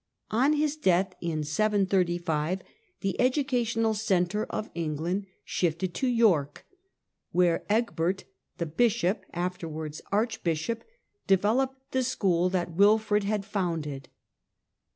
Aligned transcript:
On 0.31 0.53
his 0.53 0.77
death, 0.77 1.13
in 1.21 1.43
735, 1.43 2.61
the 3.01 3.21
educational 3.21 3.93
centre 3.93 4.45
of 4.45 4.71
England 4.73 5.27
shifted 5.45 5.93
to 5.93 6.07
York, 6.07 6.65
where 7.31 7.63
Egbert, 7.69 8.23
the 8.57 8.65
bishop 8.65 9.23
(afterwards 9.31 10.01
archbishop), 10.11 10.83
developed 11.27 11.91
the 11.91 12.01
school 12.01 12.49
that 12.49 12.73
Wilfred 12.73 13.25
had 13.25 13.45
founded. 13.45 14.09